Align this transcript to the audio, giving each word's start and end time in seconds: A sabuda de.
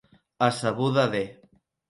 A 0.45 0.47
sabuda 0.59 1.05
de. 1.13 1.23